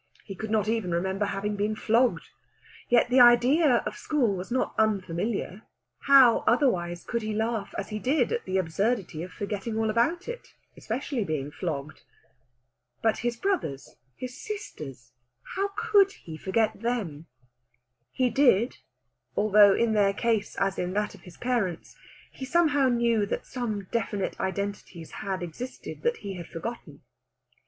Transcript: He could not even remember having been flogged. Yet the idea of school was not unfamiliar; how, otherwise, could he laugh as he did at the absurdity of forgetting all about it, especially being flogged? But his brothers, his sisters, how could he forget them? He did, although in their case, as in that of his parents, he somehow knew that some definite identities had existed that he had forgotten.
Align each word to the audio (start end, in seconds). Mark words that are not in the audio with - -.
He 0.25 0.33
could 0.33 0.49
not 0.49 0.67
even 0.67 0.89
remember 0.89 1.25
having 1.25 1.55
been 1.55 1.75
flogged. 1.75 2.29
Yet 2.89 3.11
the 3.11 3.19
idea 3.19 3.83
of 3.85 3.95
school 3.95 4.35
was 4.35 4.49
not 4.49 4.73
unfamiliar; 4.79 5.61
how, 6.07 6.39
otherwise, 6.47 7.03
could 7.03 7.21
he 7.21 7.35
laugh 7.35 7.75
as 7.77 7.89
he 7.89 7.99
did 7.99 8.31
at 8.31 8.45
the 8.45 8.57
absurdity 8.57 9.21
of 9.21 9.31
forgetting 9.31 9.77
all 9.77 9.91
about 9.91 10.27
it, 10.27 10.55
especially 10.75 11.23
being 11.23 11.51
flogged? 11.51 12.01
But 13.03 13.19
his 13.19 13.37
brothers, 13.37 13.95
his 14.17 14.35
sisters, 14.43 15.11
how 15.55 15.69
could 15.77 16.13
he 16.13 16.35
forget 16.35 16.81
them? 16.81 17.27
He 18.09 18.31
did, 18.31 18.77
although 19.35 19.75
in 19.75 19.93
their 19.93 20.13
case, 20.15 20.55
as 20.55 20.79
in 20.79 20.93
that 20.93 21.13
of 21.13 21.21
his 21.21 21.37
parents, 21.37 21.95
he 22.31 22.43
somehow 22.43 22.89
knew 22.89 23.27
that 23.27 23.45
some 23.45 23.83
definite 23.91 24.39
identities 24.39 25.11
had 25.11 25.43
existed 25.43 26.01
that 26.01 26.17
he 26.25 26.33
had 26.37 26.47
forgotten. 26.47 27.03